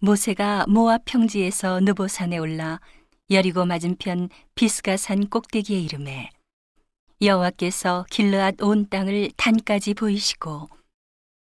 [0.00, 2.80] 모세가 모압 평지에서 느보산에 올라
[3.30, 6.30] 여리고 맞은편 비스가 산 꼭대기에 이름에
[7.22, 10.68] 여호와께서 길르앗 온 땅을 단까지 보이시고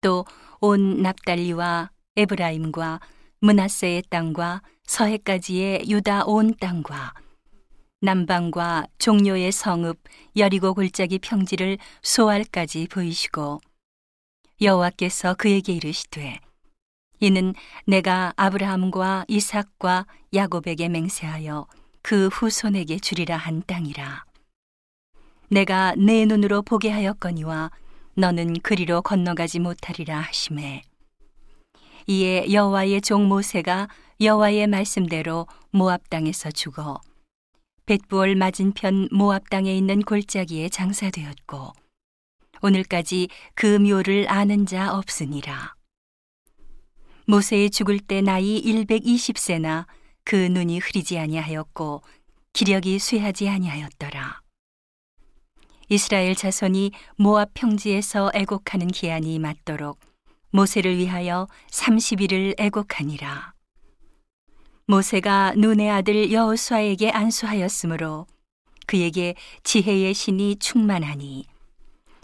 [0.00, 0.24] 또
[0.64, 3.00] 온 납달리와 에브라임과
[3.40, 7.14] 문하세의 땅과 서해까지의 유다 온 땅과
[8.00, 9.98] 남방과 종료의 성읍
[10.36, 13.60] 여리고 골짜기 평지를 소알까지 보이시고
[14.60, 16.38] 여호와께서 그에게 이르시되
[17.22, 17.54] 이는
[17.86, 21.68] 내가 아브라함과 이삭과 야곱에게 맹세하여
[22.02, 24.24] 그 후손에게 주리라 한 땅이라.
[25.48, 27.70] 내가 내 눈으로 보게 하였거니와
[28.14, 30.82] 너는 그리로 건너가지 못하리라 하심에.
[32.08, 33.86] 이에 여호와의 종 모세가
[34.20, 37.00] 여호와의 말씀대로 모압 땅에서 죽어
[37.86, 41.72] 벳부얼 맞은편 모압 땅에 있는 골짜기에 장사되었고
[42.62, 45.74] 오늘까지 그 묘를 아는 자 없으니라
[47.26, 49.86] 모세의 죽을 때 나이 120세나
[50.24, 52.02] 그 눈이 흐리지 아니하였고
[52.52, 54.40] 기력이 쇠하지 아니하였더라
[55.88, 59.98] 이스라엘 자손이 모압 평지에서 애곡하는 기한이 맞도록
[60.50, 63.54] 모세를 위하여 30일을 애곡하니라.
[64.86, 68.26] 모세가 눈의 아들 여호수아에게 안수하였으므로
[68.86, 71.46] 그에게 지혜의 신이 충만하니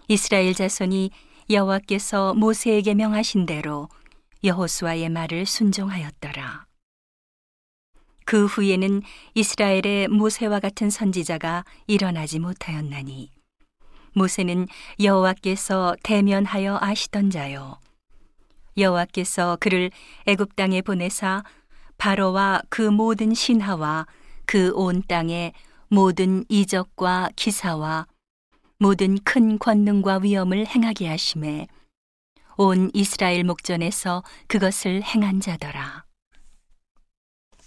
[0.08, 1.10] 이스라엘 자손이
[1.50, 3.88] 여호와께서 모세에게 명하신 대로
[4.44, 6.66] 여호수아의 말을 순종하였더라.
[8.24, 9.02] 그 후에는
[9.34, 13.30] 이스라엘의 모세와 같은 선지자가 일어나지 못하였나니
[14.14, 14.68] 모세는
[15.02, 17.78] 여호와께서 대면하여 아시던 자요
[18.76, 19.90] 여호와께서 그를
[20.26, 21.42] 애굽 땅에 보내사
[21.96, 24.06] 바로와 그 모든 신하와
[24.44, 25.52] 그 온 땅의
[25.88, 28.06] 모든 이적과 기사와
[28.78, 31.66] 모든 큰 권능과 위엄을 행하게 하심에
[32.58, 36.07] 온 이스라엘 목전에서 그것을 행한 자더라.